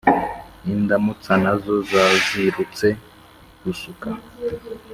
Indamutsa 0.73 1.31
nazo 1.43 1.73
zazirutse 1.89 2.87
gusuka 3.63 4.09